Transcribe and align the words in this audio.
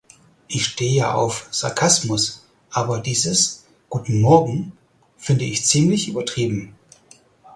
Ich 0.47 0.65
steh 0.65 0.89
ja 0.95 1.13
auf 1.13 1.47
Sarkasmus, 1.51 2.43
aber 2.71 3.01
dieses 3.01 3.67
“Guten 3.87 4.19
Morgen” 4.19 4.71
find 5.15 5.43
ich 5.43 5.63
ziemlich 5.67 6.07
übertrieben. 6.07 6.75